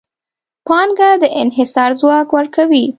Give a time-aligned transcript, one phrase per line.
[0.67, 2.85] پانګه د انحصار ځواک ورکوي.